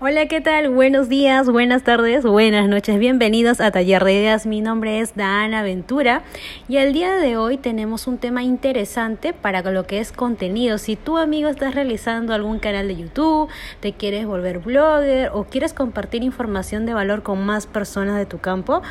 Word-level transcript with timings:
Hola, 0.00 0.26
¿qué 0.26 0.40
tal? 0.40 0.70
Buenos 0.70 1.08
días, 1.08 1.48
buenas 1.48 1.84
tardes, 1.84 2.24
buenas 2.24 2.68
noches. 2.68 2.98
Bienvenidos 2.98 3.60
a 3.60 3.70
Taller 3.70 4.02
de 4.02 4.14
Ideas. 4.14 4.44
Mi 4.44 4.60
nombre 4.60 4.98
es 4.98 5.14
Dana 5.14 5.62
Ventura 5.62 6.24
y 6.66 6.78
el 6.78 6.92
día 6.92 7.14
de 7.14 7.36
hoy 7.36 7.58
tenemos 7.58 8.08
un 8.08 8.18
tema 8.18 8.42
interesante 8.42 9.32
para 9.32 9.62
lo 9.62 9.86
que 9.86 10.00
es 10.00 10.10
contenido. 10.10 10.78
Si 10.78 10.96
tú, 10.96 11.16
amigo, 11.16 11.48
estás 11.48 11.76
realizando 11.76 12.34
algún 12.34 12.58
canal 12.58 12.88
de 12.88 12.96
YouTube, 12.96 13.48
te 13.78 13.92
quieres 13.92 14.26
volver 14.26 14.58
blogger 14.58 15.30
o 15.32 15.44
quieres 15.44 15.72
compartir 15.72 16.24
información 16.24 16.86
de 16.86 16.94
valor 16.94 17.22
con 17.22 17.46
más 17.46 17.68
personas 17.68 18.16
de 18.16 18.26
tu 18.26 18.38
campo, 18.40 18.82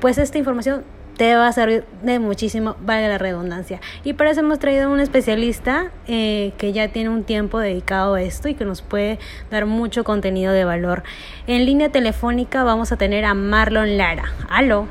pues 0.00 0.16
esta 0.16 0.38
información 0.38 0.84
te 1.20 1.36
va 1.36 1.48
a 1.48 1.52
servir 1.52 1.84
de 2.00 2.18
muchísimo, 2.18 2.76
valga 2.80 3.06
la 3.06 3.18
redundancia. 3.18 3.78
Y 4.04 4.14
para 4.14 4.30
eso 4.30 4.40
hemos 4.40 4.58
traído 4.58 4.86
a 4.86 4.88
un 4.88 5.00
especialista 5.00 5.90
eh, 6.06 6.54
que 6.56 6.72
ya 6.72 6.88
tiene 6.88 7.10
un 7.10 7.24
tiempo 7.24 7.58
dedicado 7.58 8.14
a 8.14 8.22
esto 8.22 8.48
y 8.48 8.54
que 8.54 8.64
nos 8.64 8.80
puede 8.80 9.18
dar 9.50 9.66
mucho 9.66 10.02
contenido 10.02 10.54
de 10.54 10.64
valor. 10.64 11.02
En 11.46 11.66
línea 11.66 11.90
telefónica 11.92 12.64
vamos 12.64 12.90
a 12.90 12.96
tener 12.96 13.26
a 13.26 13.34
Marlon 13.34 13.98
Lara. 13.98 14.32
Aló. 14.48 14.86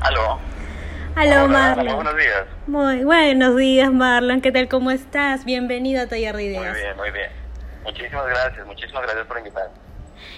Aló. 0.00 0.38
Aló, 1.16 1.48
Marlon. 1.48 1.96
buenos 1.96 2.16
días. 2.16 2.44
Muy 2.68 3.02
buenos 3.02 3.56
días, 3.56 3.92
Marlon. 3.92 4.40
¿Qué 4.40 4.52
tal? 4.52 4.68
¿Cómo 4.68 4.92
estás? 4.92 5.44
Bienvenido 5.44 6.02
a 6.02 6.06
Taller 6.06 6.36
de 6.36 6.44
Ideas. 6.44 6.72
Muy 6.72 6.82
bien, 6.82 6.96
muy 6.96 7.10
bien. 7.10 7.30
Muchísimas 7.82 8.26
gracias, 8.28 8.64
muchísimas 8.64 9.02
gracias 9.02 9.26
por 9.26 9.38
invitarme. 9.38 9.74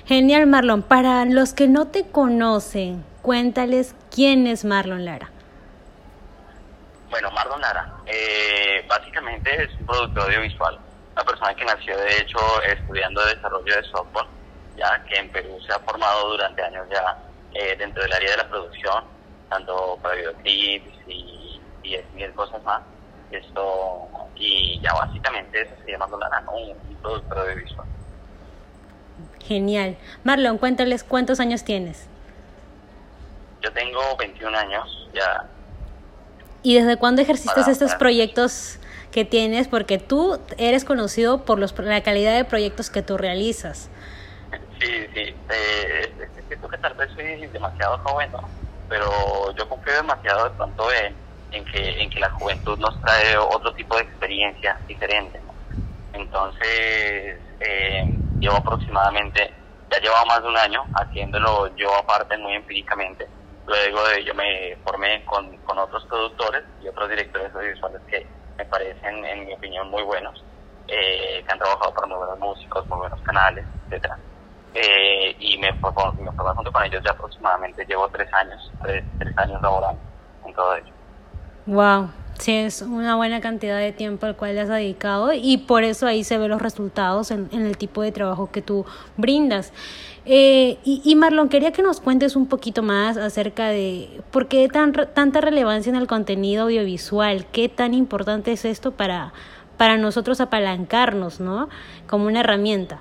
Genial, 0.07 0.47
Marlon. 0.47 0.83
Para 0.83 1.27
los 1.27 1.53
que 1.53 1.69
no 1.69 1.89
te 1.89 2.05
conocen, 2.05 3.05
Cuéntales 3.23 3.95
quién 4.11 4.49
es 4.49 4.65
Marlon 4.65 5.05
Lara. 5.05 5.31
Bueno, 7.09 7.31
Marlon 7.31 7.61
Lara, 7.61 7.95
eh, 8.07 8.85
básicamente 8.89 9.63
es 9.63 9.71
un 9.79 9.87
productor 9.87 10.25
audiovisual, 10.25 10.79
una 11.13 11.25
persona 11.25 11.55
que 11.55 11.65
nació 11.65 11.97
de 11.99 12.17
hecho 12.17 12.39
estudiando 12.63 13.25
desarrollo 13.27 13.77
de 13.77 13.85
software, 13.85 14.27
ya 14.77 15.05
que 15.05 15.21
en 15.21 15.31
Perú 15.31 15.57
se 15.65 15.73
ha 15.73 15.79
formado 15.79 16.31
durante 16.31 16.63
años 16.63 16.87
ya 16.91 17.19
eh, 17.55 17.77
dentro 17.79 18.03
del 18.03 18.13
área 18.13 18.31
de 18.33 18.37
la 18.39 18.49
producción, 18.49 19.05
tanto 19.49 19.99
para 20.03 20.17
videoclips 20.17 20.99
y, 21.07 21.61
y, 21.85 21.95
y 21.95 22.29
cosas 22.35 22.63
más. 22.65 22.83
Esto, 23.31 24.09
y 24.35 24.81
ya 24.81 24.95
básicamente 24.95 25.63
eso 25.63 25.75
se 25.85 25.93
llama 25.93 26.07
Marlon 26.07 26.21
Lara, 26.29 26.45
un, 26.51 26.71
un 26.71 26.97
productor 26.97 27.39
audiovisual. 27.39 27.87
Genial. 29.45 29.97
Marlon, 30.25 30.59
cuéntales 30.59 31.05
cuántos 31.05 31.39
años 31.39 31.63
tienes. 31.63 32.09
Yo 33.63 33.73
tengo 33.73 34.17
21 34.19 34.59
años 34.59 35.09
ya. 35.15 35.47
¿Y 36.63 36.75
desde 36.75 36.97
cuándo 36.97 37.23
ejerciste 37.23 37.61
estos 37.61 37.95
proyectos 37.95 38.79
que 39.13 39.25
tienes? 39.25 39.69
Porque 39.69 39.99
tú 39.99 40.41
eres 40.59 40.85
conocido 40.85 41.45
por, 41.45 41.59
los, 41.59 41.77
la 41.79 42.03
calidad 42.03 42.37
de 42.37 42.45
proyectos 42.45 42.91
que 42.91 43.03
tú 43.03 43.17
realizas. 43.17 43.89
Sí, 44.81 45.07
sí. 45.15 45.35
Eh, 45.51 46.13
es 46.21 46.45
cierto 46.49 46.69
que 46.69 46.79
tal 46.79 46.95
vez 46.95 47.11
soy 47.15 47.47
demasiado 47.47 47.99
joven, 47.99 48.31
Pero 48.89 49.55
yo 49.57 49.69
confío 49.69 49.95
demasiado 49.95 50.45
de 50.45 50.51
pronto 50.51 50.93
en, 50.93 51.15
en, 51.53 51.65
que, 51.65 52.03
en 52.03 52.11
que 52.11 52.21
la 52.21 52.31
juventud 52.31 52.79
nos 52.79 53.01
trae 53.01 53.37
otro 53.39 53.73
tipo 53.75 53.97
de 53.97 54.03
experiencia 54.03 54.79
diferente, 54.89 55.41
Entonces, 56.13 57.39
eh, 57.61 58.19
llevo 58.41 58.57
aproximadamente, 58.57 59.53
ya 59.91 60.01
llevado 60.01 60.27
más 60.27 60.43
de 60.43 60.49
un 60.49 60.57
año 60.57 60.85
haciéndolo 60.95 61.75
yo 61.77 61.95
aparte 61.95 62.37
muy 62.39 62.55
empíricamente 62.55 63.29
Luego 63.67 64.05
de 64.09 64.21
ello 64.21 64.35
me 64.35 64.77
formé 64.85 65.25
con, 65.25 65.57
con 65.59 65.79
otros 65.79 66.05
productores 66.07 66.65
y 66.81 66.89
otros 66.89 67.09
directores 67.09 67.55
audiovisuales 67.55 68.03
que 68.09 68.27
me 68.59 68.65
parecen, 68.65 69.25
en 69.25 69.47
mi 69.47 69.55
opinión, 69.55 69.89
muy 69.89 70.03
buenos, 70.03 70.45
eh, 70.89 71.43
que 71.47 71.53
han 71.53 71.59
trabajado 71.59 71.95
para 71.95 72.07
muy 72.07 72.17
buenos 72.19 72.39
músicos, 72.39 72.89
muy 72.89 72.99
buenos 72.99 73.21
canales, 73.23 73.65
etcétera. 73.85 74.19
Eh, 74.75 75.37
y 75.39 75.59
me, 75.59 75.73
formé 75.75 76.03
junto 76.55 76.73
con 76.73 76.85
ellos 76.85 77.03
ya 77.05 77.13
aproximadamente, 77.13 77.85
llevo 77.87 78.09
tres 78.09 78.33
años, 78.33 78.73
tres, 78.83 79.05
tres 79.19 79.37
años 79.39 79.61
laborando 79.63 80.03
en 80.45 80.55
todo 80.55 80.77
ello. 80.77 80.93
Wow, 81.67 82.11
sí, 82.39 82.53
es 82.53 82.83
una 82.83 83.17
buena 83.17 83.41
cantidad 83.41 83.79
de 83.79 83.93
tiempo 83.93 84.27
al 84.27 84.37
cual 84.37 84.55
le 84.55 84.61
has 84.63 84.69
dedicado 84.69 85.33
y 85.33 85.59
por 85.59 85.85
eso 85.85 86.07
ahí 86.07 86.25
se 86.25 86.39
ven 86.39 86.51
los 86.51 86.63
resultados 86.63 87.31
en, 87.31 87.49
en 87.53 87.67
el 87.67 87.77
tipo 87.77 88.03
de 88.03 88.13
trabajo 88.13 88.51
que 88.51 88.63
tú 88.63 88.85
brindas. 89.17 89.73
Eh, 90.25 90.79
y, 90.85 91.17
Marlon, 91.17 91.49
quería 91.49 91.73
que 91.73 91.83
nos 91.83 92.01
cuentes 92.01 92.37
un 92.37 92.47
poquito 92.47 92.83
más 92.83 93.17
acerca 93.17 93.69
de 93.69 94.21
por 94.31 94.47
qué 94.47 94.69
tan, 94.69 94.93
tanta 94.93 95.41
relevancia 95.41 95.91
en 95.91 95.97
el 95.97 96.07
contenido 96.07 96.65
audiovisual, 96.65 97.47
qué 97.51 97.69
tan 97.69 97.93
importante 97.93 98.53
es 98.53 98.65
esto 98.65 98.93
para, 98.93 99.33
para 99.77 99.97
nosotros 99.97 100.41
apalancarnos, 100.41 101.41
¿no? 101.41 101.69
Como 102.07 102.27
una 102.27 102.41
herramienta. 102.41 103.01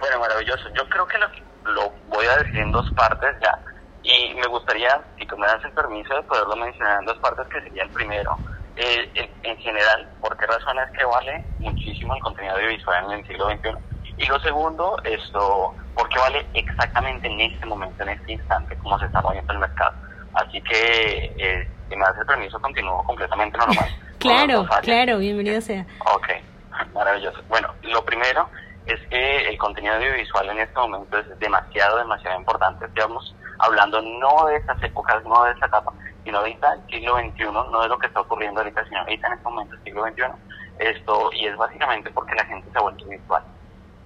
Bueno, 0.00 0.20
maravilloso. 0.20 0.64
Yo 0.74 0.88
creo 0.88 1.06
que 1.06 1.18
lo, 1.18 1.72
lo 1.74 1.92
voy 2.08 2.24
a 2.24 2.38
decir 2.38 2.60
en 2.60 2.72
dos 2.72 2.90
partes 2.92 3.36
ya. 3.42 3.58
Y 4.08 4.34
me 4.34 4.46
gustaría, 4.46 5.02
si 5.18 5.26
tú 5.26 5.36
me 5.36 5.46
das 5.46 5.62
el 5.62 5.72
permiso 5.72 6.14
de 6.14 6.22
poderlo 6.22 6.56
mencionar 6.56 7.00
en 7.00 7.04
dos 7.04 7.18
partes, 7.18 7.46
que 7.48 7.60
sería 7.60 7.82
el 7.82 7.90
primero. 7.90 8.38
Eh, 8.76 9.30
en 9.42 9.56
general, 9.58 10.08
¿por 10.22 10.34
qué 10.38 10.46
razones 10.46 10.88
que 10.96 11.04
vale 11.04 11.44
muchísimo 11.58 12.14
el 12.14 12.22
contenido 12.22 12.54
audiovisual 12.54 13.04
en 13.04 13.18
el 13.18 13.26
siglo 13.26 13.50
XXI? 13.50 13.70
Y 14.16 14.24
lo 14.24 14.40
segundo, 14.40 14.96
esto, 15.04 15.74
porque 15.94 16.18
vale 16.18 16.46
exactamente 16.54 17.26
en 17.26 17.38
este 17.38 17.66
momento, 17.66 18.02
en 18.02 18.08
este 18.08 18.32
instante, 18.32 18.78
como 18.78 18.98
se 18.98 19.04
está 19.04 19.20
moviendo 19.20 19.52
el 19.52 19.58
mercado. 19.58 19.92
Así 20.32 20.58
que, 20.62 21.34
eh, 21.36 21.68
si 21.90 21.94
me 21.94 22.06
das 22.06 22.16
el 22.18 22.26
permiso, 22.26 22.58
continúo 22.60 23.04
completamente 23.04 23.58
normal. 23.58 23.90
claro, 24.18 24.66
claro, 24.80 25.18
bienvenido 25.18 25.60
sea. 25.60 25.84
Ok, 26.14 26.28
maravilloso. 26.94 27.42
Bueno, 27.48 27.68
lo 27.82 28.02
primero 28.06 28.48
es 28.86 29.00
que 29.10 29.50
el 29.50 29.58
contenido 29.58 29.96
audiovisual 29.96 30.48
en 30.48 30.60
este 30.60 30.80
momento 30.80 31.18
es 31.18 31.38
demasiado, 31.38 31.98
demasiado 31.98 32.38
importante. 32.38 32.86
Estamos 32.86 33.34
hablando 33.58 34.00
no 34.02 34.46
de 34.46 34.56
esas 34.56 34.82
épocas, 34.82 35.24
no 35.24 35.44
de 35.44 35.52
esa 35.52 35.66
etapa, 35.66 35.92
sino 36.24 36.38
ahorita 36.38 36.78
siglo 36.88 37.16
XXI, 37.16 37.44
no 37.44 37.80
de 37.82 37.88
lo 37.88 37.98
que 37.98 38.06
está 38.06 38.20
ocurriendo 38.20 38.60
ahorita, 38.60 38.84
sino 38.84 39.00
ahorita 39.00 39.26
en 39.26 39.32
este 39.32 39.44
momento 39.44 39.76
siglo 39.84 40.04
XXI. 40.04 40.22
Esto, 40.78 41.30
y 41.32 41.46
es 41.46 41.56
básicamente 41.56 42.10
porque 42.10 42.34
la 42.34 42.44
gente 42.44 42.70
se 42.70 42.78
ha 42.78 42.82
vuelto 42.82 43.04
virtual 43.06 43.42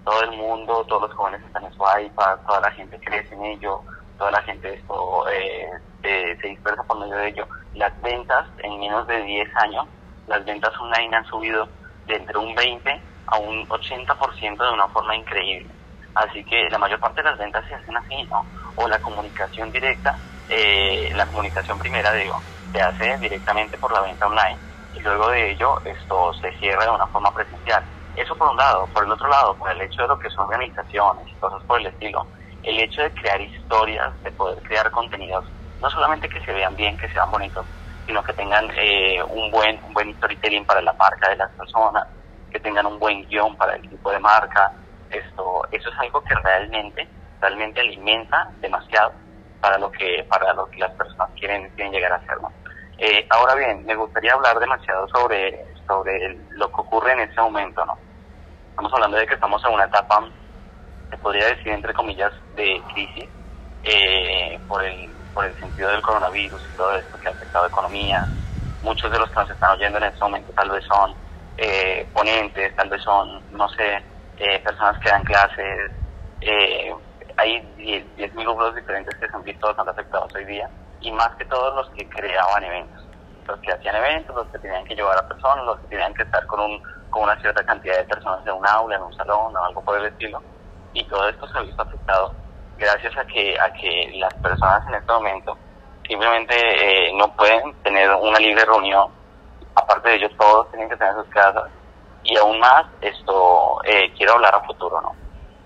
todo 0.04 0.22
el 0.22 0.32
mundo, 0.32 0.84
todos 0.88 1.02
los 1.02 1.14
jóvenes 1.14 1.42
están 1.42 1.64
en 1.64 1.72
su 1.72 1.82
iPad, 1.82 2.38
toda 2.46 2.60
la 2.60 2.70
gente 2.72 2.98
crece 2.98 3.34
en 3.34 3.44
ello, 3.44 3.80
toda 4.18 4.30
la 4.30 4.42
gente 4.42 4.74
esto 4.74 5.24
eh, 5.30 5.70
se 6.02 6.48
dispersa 6.48 6.82
por 6.84 6.98
medio 6.98 7.16
de 7.16 7.28
ello. 7.28 7.46
Las 7.74 8.00
ventas 8.02 8.46
en 8.58 8.80
menos 8.80 9.06
de 9.06 9.22
10 9.22 9.56
años, 9.56 9.86
las 10.26 10.44
ventas 10.44 10.72
online 10.80 11.16
han 11.16 11.24
subido 11.26 11.68
de 12.06 12.16
entre 12.16 12.36
un 12.36 12.54
20 12.54 13.00
a 13.26 13.38
un 13.38 13.66
80% 13.68 14.56
de 14.56 14.72
una 14.72 14.88
forma 14.88 15.14
increíble. 15.14 15.70
Así 16.14 16.44
que 16.44 16.68
la 16.68 16.78
mayor 16.78 17.00
parte 17.00 17.22
de 17.22 17.30
las 17.30 17.38
ventas 17.38 17.64
se 17.68 17.74
hacen 17.74 17.96
así, 17.96 18.22
¿no? 18.24 18.44
O 18.74 18.88
la 18.88 18.98
comunicación 19.00 19.70
directa, 19.70 20.18
eh, 20.48 21.10
la 21.14 21.26
comunicación 21.26 21.78
primera, 21.78 22.12
digo, 22.12 22.42
se 22.72 22.80
hace 22.80 23.18
directamente 23.18 23.78
por 23.78 23.92
la 23.92 24.00
venta 24.00 24.26
online 24.26 24.60
y 24.92 25.00
luego 25.00 25.28
de 25.28 25.52
ello 25.52 25.80
esto 25.84 26.32
se 26.34 26.52
cierra 26.58 26.84
de 26.84 26.90
una 26.90 27.06
forma 27.08 27.32
presencial. 27.32 27.84
Eso 28.14 28.36
por 28.36 28.48
un 28.50 28.56
lado. 28.56 28.90
Por 28.92 29.04
el 29.04 29.12
otro 29.12 29.28
lado, 29.28 29.56
por 29.58 29.70
el 29.70 29.80
hecho 29.80 30.02
de 30.02 30.08
lo 30.08 30.18
que 30.18 30.28
son 30.30 30.44
organizaciones 30.44 31.26
y 31.28 31.38
cosas 31.38 31.62
por 31.66 31.80
el 31.80 31.86
estilo, 31.86 32.26
el 32.62 32.78
hecho 32.78 33.02
de 33.02 33.12
crear 33.14 33.40
historias, 33.40 34.20
de 34.22 34.32
poder 34.32 34.62
crear 34.62 34.90
contenidos, 34.90 35.44
no 35.80 35.90
solamente 35.90 36.28
que 36.28 36.40
se 36.40 36.52
vean 36.52 36.76
bien, 36.76 36.96
que 36.96 37.08
sean 37.08 37.30
bonitos, 37.30 37.66
sino 38.06 38.22
que 38.22 38.32
tengan 38.34 38.70
eh, 38.76 39.22
un 39.22 39.50
buen 39.50 39.80
un 39.84 39.94
buen 39.94 40.14
storytelling 40.16 40.66
para 40.66 40.82
la 40.82 40.92
marca 40.92 41.30
de 41.30 41.36
las 41.36 41.50
personas, 41.56 42.04
que 42.50 42.60
tengan 42.60 42.86
un 42.86 42.98
buen 42.98 43.26
guion 43.26 43.56
para 43.56 43.74
el 43.76 43.82
tipo 43.88 44.10
de 44.10 44.20
marca. 44.20 44.70
Esto, 45.08 45.62
eso 45.70 45.90
es 45.90 45.98
algo 45.98 46.22
que 46.22 46.34
realmente, 46.34 47.08
realmente 47.42 47.80
alimenta 47.80 48.50
demasiado 48.60 49.12
para 49.60 49.76
lo 49.76 49.90
que 49.92 50.24
para 50.28 50.54
lo 50.54 50.66
que 50.70 50.78
las 50.78 50.92
personas 50.92 51.28
quieren, 51.38 51.68
quieren 51.74 51.92
llegar 51.92 52.12
a 52.12 52.20
ser. 52.20 52.38
Eh, 52.98 53.26
ahora 53.30 53.54
bien, 53.56 53.84
me 53.84 53.96
gustaría 53.96 54.32
hablar 54.32 54.58
demasiado 54.58 55.06
sobre 55.08 55.66
sobre 55.86 56.38
lo 56.50 56.68
que 56.68 56.80
ocurre 56.80 57.12
en 57.12 57.20
este 57.20 57.40
momento, 57.40 57.84
¿no? 57.84 57.98
Estamos 58.70 58.92
hablando 58.94 59.16
de 59.18 59.26
que 59.26 59.34
estamos 59.34 59.62
en 59.64 59.74
una 59.74 59.84
etapa, 59.84 60.24
se 61.10 61.18
podría 61.18 61.46
decir 61.46 61.72
entre 61.72 61.92
comillas, 61.92 62.32
de 62.54 62.80
crisis 62.94 63.28
eh, 63.84 64.58
por, 64.68 64.84
el, 64.84 65.10
por 65.34 65.44
el 65.44 65.58
sentido 65.58 65.90
del 65.90 66.00
coronavirus 66.00 66.62
y 66.72 66.76
todo 66.76 66.96
esto 66.96 67.18
que 67.18 67.28
ha 67.28 67.32
afectado 67.32 67.64
a 67.64 67.68
la 67.68 67.72
economía. 67.72 68.24
Muchos 68.82 69.10
de 69.12 69.18
los 69.18 69.28
que 69.30 69.36
nos 69.36 69.50
están 69.50 69.72
oyendo 69.72 69.98
en 69.98 70.04
este 70.04 70.20
momento 70.20 70.52
tal 70.52 70.70
vez 70.70 70.84
son 70.84 71.14
eh, 71.58 72.06
ponentes, 72.12 72.74
tal 72.76 72.88
vez 72.88 73.02
son, 73.02 73.42
no 73.52 73.68
sé, 73.70 74.02
eh, 74.38 74.58
personas 74.60 74.98
que 75.00 75.10
dan 75.10 75.24
clases. 75.24 75.92
Hay 77.36 77.60
10.000 77.76 78.32
grupos 78.44 78.74
diferentes 78.74 79.14
que 79.16 79.28
se 79.28 79.36
han 79.36 79.42
visto 79.42 79.68
afectados 79.68 80.34
hoy 80.34 80.44
día 80.44 80.68
y 81.00 81.10
más 81.12 81.30
que 81.36 81.44
todos 81.46 81.74
los 81.74 81.90
que 81.90 82.08
creaban 82.08 82.64
eventos 82.64 83.02
los 83.46 83.58
que 83.60 83.72
hacían 83.72 83.96
eventos, 83.96 84.34
los 84.34 84.46
que 84.48 84.58
tenían 84.58 84.84
que 84.84 84.94
llevar 84.94 85.18
a 85.18 85.28
personas, 85.28 85.64
los 85.64 85.78
que 85.80 85.88
tenían 85.88 86.14
que 86.14 86.22
estar 86.22 86.46
con, 86.46 86.60
un, 86.60 86.82
con 87.10 87.24
una 87.24 87.40
cierta 87.40 87.64
cantidad 87.64 87.96
de 87.96 88.04
personas 88.04 88.46
en 88.46 88.52
un 88.52 88.66
aula, 88.66 88.96
en 88.96 89.02
un 89.02 89.14
salón 89.16 89.56
o 89.56 89.64
algo 89.64 89.82
por 89.82 89.98
el 89.98 90.06
estilo. 90.06 90.42
Y 90.92 91.04
todo 91.04 91.28
esto 91.28 91.46
se 91.48 91.58
ha 91.58 91.62
visto 91.62 91.82
afectado 91.82 92.34
gracias 92.78 93.16
a 93.16 93.24
que, 93.24 93.58
a 93.58 93.72
que 93.72 94.12
las 94.16 94.34
personas 94.34 94.86
en 94.88 94.94
este 94.94 95.12
momento 95.12 95.56
simplemente 96.06 96.54
eh, 96.54 97.12
no 97.14 97.34
pueden 97.36 97.74
tener 97.82 98.10
una 98.10 98.38
libre 98.38 98.64
reunión. 98.64 99.10
Aparte 99.74 100.10
de 100.10 100.16
ellos, 100.16 100.32
todos 100.38 100.70
tienen 100.70 100.88
que 100.88 100.96
tener 100.96 101.14
sus 101.14 101.26
casas. 101.28 101.70
Y 102.24 102.36
aún 102.36 102.58
más, 102.60 102.84
esto, 103.00 103.82
eh, 103.84 104.12
quiero 104.16 104.34
hablar 104.34 104.54
a 104.54 104.60
futuro, 104.60 105.00
¿no? 105.00 105.21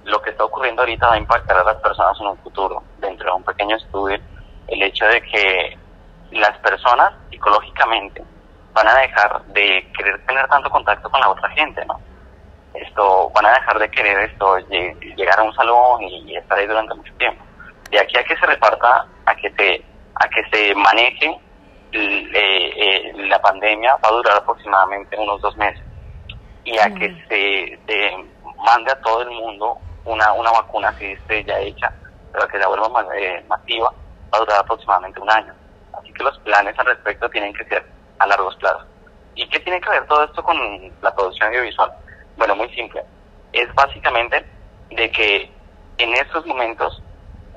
Lo 0.07 0.23
que 0.23 0.31
está 0.31 0.45
ocurriendo 0.45 0.83
ahorita 0.83 1.09
va 1.09 1.15
a 1.15 1.19
impactar 1.19 1.59
a 1.59 1.65
las 1.65 1.77
personas 1.77 2.19
en 2.21 2.29
un 2.29 2.39
futuro. 2.39 2.83
Dentro 2.99 3.27
de 3.27 3.37
un 3.37 3.43
pequeño 3.43 3.77
estudio, 3.77 4.19
el 4.69 4.83
hecho 4.83 5.05
de 5.07 5.21
que 5.23 5.79
las 6.31 6.57
personas 6.59 7.13
psicológicamente 7.31 8.23
van 8.73 8.89
a 8.89 8.95
dejar 8.95 9.43
de 9.47 9.91
querer 9.97 10.25
tener 10.27 10.47
tanto 10.49 10.71
contacto 10.71 11.11
con 11.11 11.21
la 11.21 11.31
otra 11.31 11.49
gente, 11.51 11.85
¿no? 11.87 12.01
Esto, 12.75 13.31
van 13.35 13.47
a 13.47 13.55
dejar 13.55 13.79
de 13.79 13.91
querer 13.91 14.31
esto, 14.31 14.59
llegar 15.17 15.41
a 15.41 15.43
un 15.43 15.55
salón 15.55 16.03
y, 16.03 16.37
estar 16.37 16.59
ahí 16.59 16.67
durante 16.67 16.95
mucho 16.95 17.13
tiempo. 17.15 17.43
De 17.91 17.99
aquí 17.99 18.19
a 18.19 18.25
que 18.25 18.37
se 18.37 18.47
reparta, 18.47 19.07
a 19.25 19.35
que 19.35 19.51
se, 19.51 19.83
a 20.15 20.29
que 20.29 20.43
se 20.51 20.75
maneje 20.75 21.41
eh, 21.93 22.73
eh, 22.77 23.13
la 23.29 23.41
pandemia 23.41 23.97
va 23.97 24.09
a 24.09 24.13
durar 24.13 24.37
aproximadamente 24.37 25.17
unos 25.19 25.41
dos 25.41 25.57
meses 25.57 25.83
y 26.65 26.77
a 26.79 26.93
que 26.93 27.09
se, 27.29 27.79
se, 27.87 28.11
mande 28.59 28.91
a 28.91 29.01
todo 29.01 29.23
el 29.23 29.31
mundo 29.31 29.79
una, 30.07 30.33
una 30.33 30.51
vacuna 30.51 30.93
si 30.99 31.13
esté 31.13 31.45
ya 31.45 31.59
hecha, 31.59 31.93
pero 32.33 32.49
que 32.49 32.59
la 32.59 32.69
vuelva 32.69 33.07
eh, 33.17 33.45
masiva, 33.49 33.93
va 34.33 34.39
a 34.39 34.41
durar 34.41 34.61
aproximadamente 34.61 35.21
un 35.21 35.31
año. 35.31 35.53
Así 35.93 36.13
que 36.13 36.25
los 36.25 36.39
planes 36.41 36.79
al 36.79 36.87
respecto 36.87 37.29
tienen 37.31 37.53
que 37.53 37.65
ser 37.65 37.85
a 38.19 38.27
largos 38.27 38.57
plazos. 38.57 38.87
¿Y 39.35 39.49
qué 39.49 39.61
tiene 39.61 39.81
que 39.81 39.91
ver 39.91 40.07
todo 40.07 40.25
esto 40.25 40.43
con 40.43 40.57
la 41.03 41.15
producción 41.15 41.49
audiovisual? 41.49 41.93
Bueno, 42.37 42.57
muy 42.57 42.69
simple. 42.71 43.05
Es 43.53 43.73
básicamente 43.75 44.45
de 44.91 45.11
que 45.11 45.51
en 45.99 46.15
estos 46.15 46.47
momentos 46.47 47.03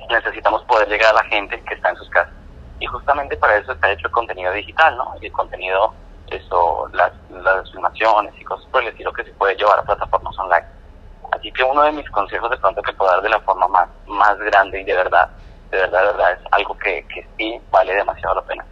necesitamos 0.09 0.63
poder 0.63 0.89
llegar 0.89 1.11
a 1.11 1.23
la 1.23 1.29
gente 1.29 1.61
que 1.63 1.73
está 1.73 1.89
en 1.89 1.95
sus 1.97 2.09
casas. 2.09 2.33
Y 2.79 2.85
justamente 2.85 3.35
para 3.37 3.57
eso 3.57 3.73
está 3.73 3.91
hecho 3.91 4.07
el 4.07 4.13
contenido 4.13 4.51
digital, 4.53 4.97
¿no? 4.97 5.13
Y 5.21 5.27
el 5.27 5.31
contenido, 5.31 5.93
eso, 6.27 6.89
las, 6.93 7.11
las 7.29 7.69
filmaciones 7.71 8.33
y 8.39 8.43
cosas 8.43 8.65
por 8.71 8.81
el 8.81 8.89
estilo 8.89 9.11
que 9.13 9.23
se 9.23 9.31
puede 9.31 9.55
llevar 9.55 9.79
a 9.79 9.83
plataformas 9.83 10.37
online. 10.39 10.65
Así 11.39 11.53
que 11.53 11.63
uno 11.63 11.83
de 11.83 11.93
mis 11.93 12.09
consejos 12.09 12.49
de 12.49 12.57
pronto 12.57 12.81
que 12.81 12.91
puedo 12.91 13.09
dar 13.09 13.21
de 13.21 13.29
la 13.29 13.39
forma 13.39 13.65
más, 13.69 13.87
más 14.07 14.37
grande 14.39 14.81
y 14.81 14.83
de 14.83 14.93
verdad, 14.93 15.29
de 15.71 15.77
verdad, 15.77 16.01
de 16.01 16.07
verdad, 16.07 16.31
es 16.33 16.39
algo 16.51 16.77
que, 16.77 17.05
que 17.07 17.25
sí 17.37 17.57
vale 17.71 17.95
demasiado 17.95 18.35
la 18.35 18.41
pena. 18.41 18.65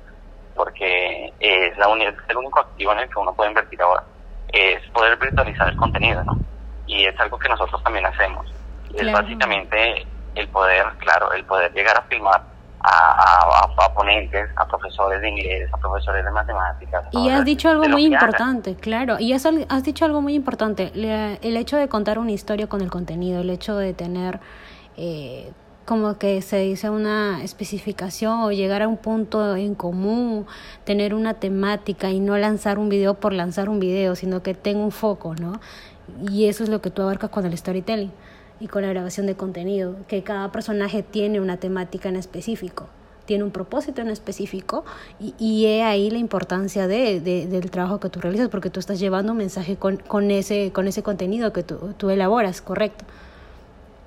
Porque 0.53 1.33
es, 1.39 1.77
la 1.77 1.85
es 1.85 2.15
el 2.27 2.37
único 2.37 2.59
activo 2.59 2.91
en 2.91 2.99
el 2.99 3.09
que 3.09 3.19
uno 3.19 3.33
puede 3.33 3.51
invertir 3.51 3.81
ahora. 3.81 4.03
Es 4.51 4.81
poder 4.91 5.17
virtualizar 5.17 5.69
el 5.69 5.77
contenido, 5.77 6.21
¿no? 6.25 6.37
Y 6.87 7.05
es 7.05 7.17
algo 7.21 7.39
que 7.39 7.47
nosotros 7.47 7.81
también 7.83 8.05
hacemos. 8.05 8.45
Es 8.93 9.11
básicamente 9.13 10.05
el 10.35 10.49
poder, 10.49 10.85
claro, 10.99 11.31
el 11.31 11.45
poder 11.45 11.71
llegar 11.73 11.97
a 11.97 12.01
filmar 12.03 12.41
a, 12.81 13.65
a, 13.85 13.93
ponentes, 13.93 14.49
a 14.55 14.67
profesores 14.67 15.21
de 15.21 15.29
inglés, 15.29 15.69
a 15.73 15.77
profesores 15.77 16.23
de 16.23 16.31
matemáticas. 16.31 17.05
Y 17.11 17.29
has 17.29 17.43
dicho 17.45 17.69
algo 17.69 17.87
muy 17.89 18.05
importante, 18.05 18.75
claro, 18.75 19.17
y 19.19 19.33
has, 19.33 19.45
has 19.45 19.83
dicho 19.83 20.05
algo 20.05 20.21
muy 20.21 20.35
importante, 20.35 20.91
el 20.93 21.57
hecho 21.57 21.77
de 21.77 21.87
contar 21.87 22.19
una 22.19 22.31
historia 22.31 22.67
con 22.67 22.81
el 22.81 22.89
contenido, 22.89 23.41
el 23.41 23.49
hecho 23.49 23.75
de 23.77 23.93
tener... 23.93 24.39
Eh, 24.97 25.51
como 25.85 26.17
que 26.17 26.41
se 26.41 26.57
dice 26.57 26.89
una 26.89 27.41
especificación 27.45 28.41
o 28.41 28.51
llegar 28.51 28.81
a 28.81 28.89
un 28.89 28.97
punto 28.97 29.55
en 29.55 29.73
común, 29.73 30.45
tener 30.83 31.13
una 31.13 31.35
temática 31.35 32.09
y 32.09 32.19
no 32.19 32.37
lanzar 32.37 32.77
un 32.77 32.89
video 32.89 33.13
por 33.13 33.31
lanzar 33.31 33.69
un 33.69 33.79
video, 33.79 34.13
sino 34.17 34.43
que 34.43 34.53
tenga 34.53 34.83
un 34.83 34.91
foco, 34.91 35.33
¿no? 35.35 35.61
Y 36.29 36.49
eso 36.49 36.65
es 36.65 36.69
lo 36.69 36.81
que 36.81 36.89
tú 36.89 37.03
abarcas 37.03 37.29
con 37.29 37.45
el 37.45 37.57
storytelling 37.57 38.11
y 38.59 38.67
con 38.67 38.81
la 38.81 38.89
grabación 38.89 39.25
de 39.25 39.35
contenido, 39.35 39.95
que 40.07 40.23
cada 40.23 40.51
personaje 40.51 41.03
tiene 41.03 41.39
una 41.39 41.57
temática 41.57 42.09
en 42.09 42.15
específico, 42.15 42.87
tiene 43.25 43.43
un 43.43 43.51
propósito 43.51 44.01
en 44.01 44.09
específico 44.09 44.85
y, 45.19 45.35
y 45.37 45.65
he 45.65 45.83
ahí 45.83 46.09
la 46.09 46.17
importancia 46.17 46.87
de, 46.87 47.19
del 47.19 47.69
trabajo 47.69 47.99
que 47.99 48.09
tú 48.09 48.19
realizas 48.19 48.49
porque 48.49 48.69
tú 48.69 48.79
estás 48.79 48.99
llevando 48.99 49.33
un 49.33 49.37
mensaje 49.37 49.75
con, 49.75 49.97
con, 49.97 50.31
ese, 50.31 50.71
con 50.71 50.87
ese 50.87 51.03
contenido 51.03 51.53
que 51.53 51.63
tú, 51.63 51.93
tú 51.97 52.09
elaboras, 52.09 52.61
¿correcto? 52.61 53.05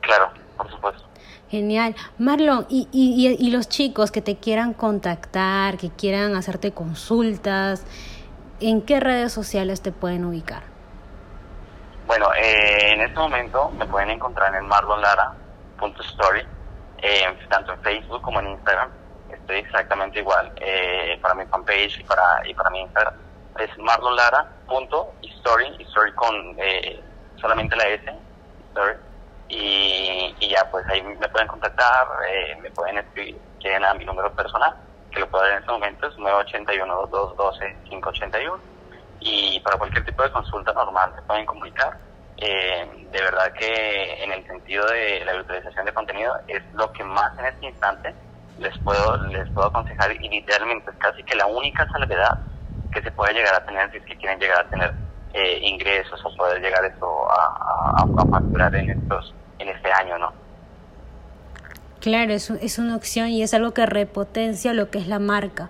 Claro, 0.00 0.30
por 0.56 0.70
supuesto. 0.70 1.04
Genial. 1.50 1.96
Marlon, 2.18 2.66
y, 2.68 2.88
y, 2.92 3.36
y, 3.38 3.50
los 3.50 3.68
chicos 3.68 4.12
que 4.12 4.22
te 4.22 4.36
quieran 4.36 4.72
contactar, 4.72 5.78
que 5.78 5.90
quieran 5.90 6.36
hacerte 6.36 6.70
consultas, 6.70 7.82
¿en 8.60 8.82
qué 8.82 9.00
redes 9.00 9.32
sociales 9.32 9.80
te 9.80 9.90
pueden 9.90 10.24
ubicar? 10.24 10.69
Bueno, 12.10 12.26
eh, 12.34 12.94
en 12.94 13.02
este 13.02 13.20
momento 13.20 13.70
me 13.78 13.86
pueden 13.86 14.10
encontrar 14.10 14.52
en 14.56 14.66
marlonlara.story, 14.66 16.44
eh, 16.98 17.38
tanto 17.48 17.72
en 17.72 17.80
Facebook 17.82 18.20
como 18.20 18.40
en 18.40 18.48
Instagram. 18.48 18.90
Estoy 19.30 19.58
exactamente 19.58 20.18
igual 20.18 20.52
eh, 20.56 21.16
para 21.22 21.34
mi 21.34 21.46
fanpage 21.46 22.00
y 22.00 22.02
para, 22.02 22.44
y 22.48 22.52
para 22.52 22.68
mi 22.70 22.80
Instagram. 22.80 23.14
Es 23.60 23.78
marlonlara.story, 23.78 25.84
story 25.84 26.12
con 26.14 26.56
eh, 26.58 27.00
solamente 27.36 27.76
la 27.76 27.84
S, 27.84 28.12
story. 28.70 28.94
Y, 29.48 30.34
y, 30.40 30.48
ya, 30.48 30.68
pues 30.68 30.84
ahí 30.88 31.00
me 31.02 31.28
pueden 31.28 31.46
contactar, 31.46 32.08
eh, 32.28 32.56
me 32.60 32.72
pueden 32.72 32.98
escribir, 32.98 33.40
quieren 33.60 33.84
a 33.84 33.94
mi 33.94 34.04
número 34.04 34.32
personal, 34.32 34.74
que 35.12 35.20
lo 35.20 35.30
puedo 35.30 35.44
dar 35.44 35.52
en 35.52 35.60
este 35.60 35.70
momento, 35.70 36.08
es 36.08 36.16
981-212-581 36.16 38.79
y 39.20 39.60
para 39.60 39.76
cualquier 39.76 40.04
tipo 40.04 40.22
de 40.22 40.30
consulta 40.30 40.72
normal 40.72 41.12
se 41.14 41.22
pueden 41.22 41.46
comunicar. 41.46 41.96
Eh, 42.38 43.08
de 43.12 43.20
verdad 43.20 43.52
que 43.52 44.24
en 44.24 44.32
el 44.32 44.46
sentido 44.46 44.86
de 44.86 45.22
la 45.26 45.34
virtualización 45.34 45.84
de 45.84 45.92
contenido 45.92 46.34
es 46.48 46.62
lo 46.72 46.90
que 46.92 47.04
más 47.04 47.38
en 47.38 47.44
este 47.44 47.66
instante 47.66 48.14
les 48.58 48.76
puedo 48.78 49.26
les 49.26 49.48
puedo 49.50 49.68
aconsejar 49.68 50.10
y 50.12 50.28
literalmente 50.28 50.90
es 50.90 50.96
casi 50.96 51.22
que 51.24 51.36
la 51.36 51.46
única 51.46 51.86
salvedad 51.92 52.38
que 52.90 53.02
se 53.02 53.10
puede 53.10 53.34
llegar 53.34 53.54
a 53.54 53.64
tener 53.66 53.90
si 53.90 53.98
es 53.98 54.04
que 54.04 54.16
quieren 54.16 54.38
llegar 54.38 54.60
a 54.60 54.70
tener 54.70 54.94
eh, 55.34 55.58
ingresos 55.62 56.18
o 56.24 56.34
poder 56.34 56.62
llegar 56.62 56.82
esto 56.84 57.30
a, 57.30 58.06
a 58.16 58.26
facturar 58.30 58.74
en 58.74 58.90
estos 58.90 59.34
en 59.58 59.68
este 59.68 59.92
año, 59.92 60.18
¿no? 60.18 60.39
Claro, 62.00 62.32
es, 62.32 62.50
es 62.50 62.78
una 62.78 62.96
opción 62.96 63.28
y 63.28 63.42
es 63.42 63.52
algo 63.52 63.72
que 63.72 63.84
repotencia 63.84 64.72
lo 64.72 64.90
que 64.90 64.98
es 64.98 65.06
la 65.06 65.18
marca, 65.18 65.68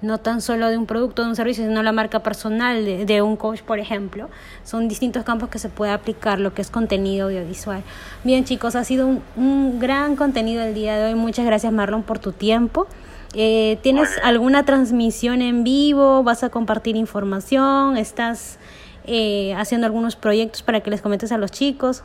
no 0.00 0.18
tan 0.18 0.40
solo 0.40 0.68
de 0.68 0.78
un 0.78 0.86
producto, 0.86 1.22
de 1.22 1.28
un 1.28 1.36
servicio, 1.36 1.64
sino 1.64 1.82
la 1.82 1.90
marca 1.90 2.20
personal 2.20 2.84
de, 2.84 3.04
de, 3.04 3.20
un 3.20 3.36
coach, 3.36 3.62
por 3.62 3.80
ejemplo. 3.80 4.30
Son 4.64 4.86
distintos 4.86 5.24
campos 5.24 5.48
que 5.48 5.58
se 5.58 5.68
puede 5.68 5.90
aplicar, 5.90 6.38
lo 6.38 6.54
que 6.54 6.62
es 6.62 6.70
contenido 6.70 7.26
audiovisual. 7.26 7.82
Bien, 8.22 8.44
chicos, 8.44 8.76
ha 8.76 8.84
sido 8.84 9.08
un, 9.08 9.22
un 9.36 9.80
gran 9.80 10.14
contenido 10.14 10.62
el 10.62 10.72
día 10.72 10.96
de 10.96 11.06
hoy. 11.06 11.14
Muchas 11.16 11.44
gracias, 11.44 11.72
Marlon, 11.72 12.04
por 12.04 12.20
tu 12.20 12.30
tiempo. 12.30 12.86
Eh, 13.34 13.78
¿Tienes 13.82 14.10
alguna 14.22 14.64
transmisión 14.64 15.40
en 15.40 15.64
vivo? 15.64 16.22
¿Vas 16.22 16.44
a 16.44 16.50
compartir 16.50 16.96
información? 16.96 17.96
¿Estás 17.96 18.58
eh, 19.04 19.54
haciendo 19.56 19.86
algunos 19.86 20.16
proyectos 20.16 20.62
para 20.62 20.80
que 20.80 20.90
les 20.90 21.00
comentes 21.00 21.32
a 21.32 21.38
los 21.38 21.50
chicos? 21.50 22.04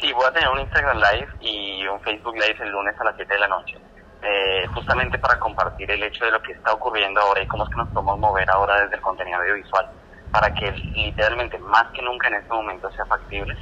Sí, 0.00 0.12
voy 0.12 0.24
a 0.26 0.32
tener 0.32 0.48
un 0.48 0.60
Instagram 0.60 0.98
Live 0.98 1.28
y 1.40 1.86
un 1.86 2.00
Facebook 2.00 2.34
Live 2.34 2.56
el 2.60 2.70
lunes 2.70 2.94
a 3.00 3.04
las 3.04 3.16
7 3.16 3.34
de 3.34 3.40
la 3.40 3.48
noche. 3.48 3.76
Eh, 4.22 4.66
justamente 4.74 5.18
para 5.18 5.38
compartir 5.38 5.90
el 5.90 6.02
hecho 6.02 6.24
de 6.24 6.32
lo 6.32 6.42
que 6.42 6.52
está 6.52 6.72
ocurriendo 6.72 7.20
ahora 7.20 7.42
y 7.42 7.46
cómo 7.46 7.64
es 7.64 7.70
que 7.70 7.76
nos 7.76 7.88
podemos 7.88 8.18
mover 8.18 8.48
ahora 8.50 8.82
desde 8.82 8.96
el 8.96 9.00
contenido 9.00 9.38
audiovisual 9.38 9.88
para 10.32 10.52
que 10.54 10.70
literalmente 10.72 11.58
más 11.58 11.84
que 11.92 12.02
nunca 12.02 12.28
en 12.28 12.34
este 12.34 12.52
momento 12.52 12.90
sea 12.92 13.06
factible. 13.06 13.56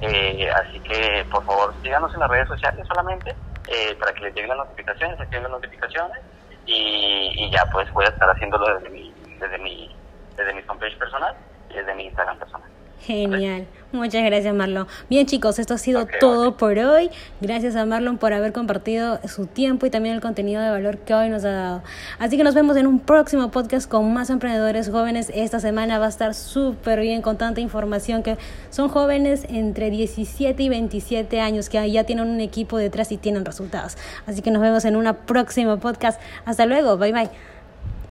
Eh, 0.00 0.48
así 0.50 0.80
que 0.80 1.26
por 1.30 1.44
favor 1.44 1.74
síganos 1.82 2.12
en 2.14 2.20
las 2.20 2.30
redes 2.30 2.48
sociales 2.48 2.86
solamente 2.86 3.34
eh, 3.66 3.94
para 3.98 4.12
que 4.12 4.22
les 4.22 4.34
lleguen 4.34 4.50
las 4.50 4.58
notificaciones, 4.58 5.20
activen 5.20 5.44
las 5.44 5.52
notificaciones 5.52 6.18
y, 6.66 7.32
y, 7.34 7.50
ya 7.50 7.64
pues 7.72 7.90
voy 7.92 8.04
a 8.04 8.08
estar 8.08 8.28
haciéndolo 8.28 8.74
desde 8.74 8.90
mi, 8.90 9.14
desde 9.38 9.58
mi, 9.58 9.94
desde 10.36 10.52
mi 10.52 10.62
fanpage 10.62 10.98
personal 10.98 11.34
y 11.70 11.74
desde 11.74 11.94
mi 11.94 12.06
Instagram 12.06 12.38
personal. 12.38 12.75
Genial. 13.00 13.66
Muchas 13.92 14.24
gracias, 14.24 14.54
Marlon. 14.54 14.86
Bien, 15.08 15.26
chicos, 15.26 15.58
esto 15.58 15.74
ha 15.74 15.78
sido 15.78 16.06
todo 16.20 16.56
por 16.56 16.76
hoy. 16.78 17.08
Gracias 17.40 17.76
a 17.76 17.86
Marlon 17.86 18.18
por 18.18 18.32
haber 18.32 18.52
compartido 18.52 19.20
su 19.26 19.46
tiempo 19.46 19.86
y 19.86 19.90
también 19.90 20.14
el 20.14 20.20
contenido 20.20 20.60
de 20.60 20.70
valor 20.70 20.98
que 20.98 21.14
hoy 21.14 21.30
nos 21.30 21.44
ha 21.44 21.50
dado. 21.50 21.82
Así 22.18 22.36
que 22.36 22.44
nos 22.44 22.54
vemos 22.54 22.76
en 22.76 22.86
un 22.86 22.98
próximo 22.98 23.50
podcast 23.50 23.88
con 23.88 24.12
más 24.12 24.28
emprendedores 24.28 24.90
jóvenes. 24.90 25.30
Esta 25.34 25.60
semana 25.60 25.98
va 25.98 26.06
a 26.06 26.08
estar 26.10 26.34
súper 26.34 27.00
bien 27.00 27.22
con 27.22 27.38
tanta 27.38 27.60
información 27.60 28.22
que 28.22 28.36
son 28.70 28.88
jóvenes 28.88 29.46
entre 29.48 29.90
17 29.90 30.62
y 30.62 30.68
27 30.68 31.40
años 31.40 31.68
que 31.68 31.90
ya 31.90 32.04
tienen 32.04 32.28
un 32.28 32.40
equipo 32.40 32.76
detrás 32.78 33.12
y 33.12 33.16
tienen 33.16 33.44
resultados. 33.44 33.96
Así 34.26 34.42
que 34.42 34.50
nos 34.50 34.60
vemos 34.60 34.84
en 34.84 34.96
un 34.96 35.14
próximo 35.26 35.78
podcast. 35.78 36.20
Hasta 36.44 36.66
luego. 36.66 36.98
Bye 36.98 37.12
bye. 37.12 37.55